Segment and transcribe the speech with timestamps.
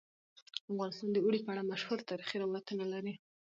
[0.71, 3.13] افغانستان د اوړي په اړه مشهور تاریخی روایتونه لري.